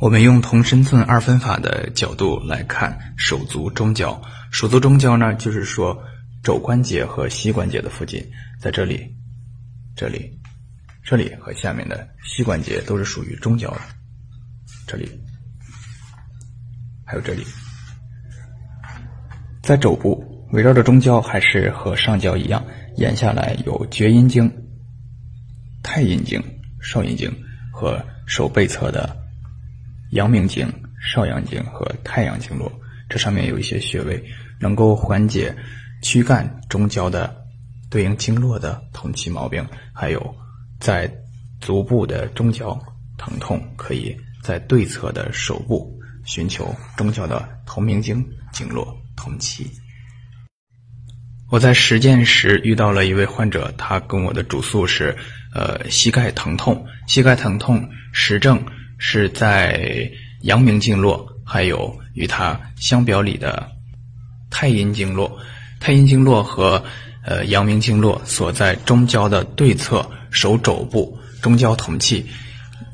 [0.00, 4.20] 我们用同身寸二分法的角度来看手足中焦。
[4.50, 5.96] 手足中焦呢，就是说
[6.42, 8.24] 肘关节和膝关节的附近，
[8.60, 9.08] 在这里、
[9.96, 10.38] 这里、
[11.04, 13.80] 这里和下面的膝关节都是属于中焦的。
[14.86, 15.08] 这里
[17.06, 17.44] 还有这里，
[19.62, 22.62] 在肘部围绕着中焦，还是和上焦一样，
[22.96, 24.52] 沿下来有厥阴经、
[25.82, 26.42] 太阴经、
[26.82, 27.32] 少阴经
[27.72, 29.23] 和手背侧的。
[30.14, 30.66] 阳明经、
[31.12, 32.72] 少阳经和太阳经络，
[33.08, 34.24] 这上面有一些穴位，
[34.60, 35.54] 能够缓解
[36.02, 37.34] 躯干中焦的
[37.90, 39.64] 对应经络的痛气毛病。
[39.92, 40.34] 还有
[40.78, 41.12] 在
[41.60, 42.80] 足部的中焦
[43.18, 45.92] 疼痛，可以在对侧的手部
[46.24, 49.68] 寻求中焦的同名经经络通气。
[51.50, 55.16] 我在实践时遇到了一位患者，他跟我的主诉是，
[55.52, 58.64] 呃，膝盖疼痛，膝盖疼痛实证。
[58.98, 60.10] 是在
[60.42, 63.70] 阳明经络，还有与它相表里的
[64.50, 65.38] 太阴经络。
[65.80, 66.82] 太阴经络和
[67.24, 72.24] 呃阳明经络所在中焦的对侧手肘部中焦同气，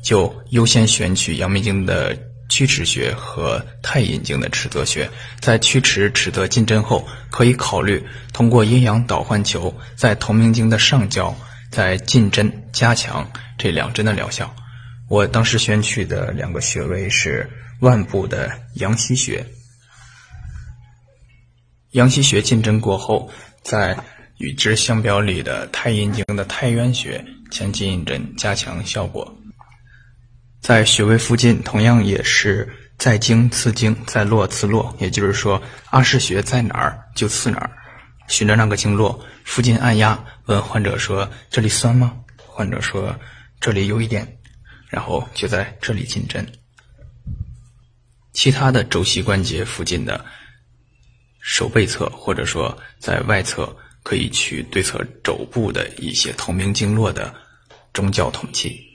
[0.03, 2.17] 就优先选取阳明经的
[2.49, 5.09] 曲池穴和太阴经的尺泽穴。
[5.39, 11.33] 在曲池尺泽进针后，可以考虑通过阴阳导换球，在同名经的上焦
[11.69, 13.25] 再进针加强
[13.57, 14.53] 这两针的疗效。
[15.11, 17.45] 我当时选取的两个穴位是
[17.81, 19.45] 腕部的阳溪穴，
[21.89, 23.29] 阳溪穴进针过后，
[23.61, 23.97] 在
[24.37, 29.37] 与之相表里的太阴经的太渊穴前进一针，加强效果。
[30.61, 37.69] 在穴位附近，同样也是在经刺经，在络刺络，也就是说，阿是穴在哪儿就刺哪儿，
[38.29, 42.13] 循着那个经络附近按压，问患者说：“这里酸吗？”
[42.47, 43.13] 患者说
[43.59, 44.25] ：“这里有一点。”
[44.91, 46.45] 然后就在这里进针，
[48.33, 50.23] 其他的肘膝关节附近的
[51.39, 57.33] 手背侧，或者说在外侧，可以取对侧肘部的一些同名经络的
[57.93, 58.85] 中焦统气。